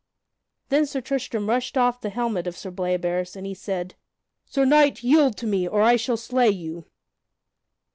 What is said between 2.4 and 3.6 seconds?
of Sir Bleoberis, and he